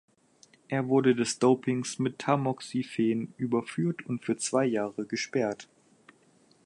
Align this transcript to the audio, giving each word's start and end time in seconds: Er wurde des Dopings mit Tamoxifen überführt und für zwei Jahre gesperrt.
Er 0.67 0.87
wurde 0.87 1.13
des 1.13 1.37
Dopings 1.37 1.99
mit 1.99 2.17
Tamoxifen 2.17 3.35
überführt 3.37 4.03
und 4.07 4.25
für 4.25 4.35
zwei 4.35 4.65
Jahre 4.65 5.05
gesperrt. 5.05 5.67